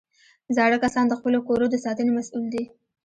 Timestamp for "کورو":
1.47-1.65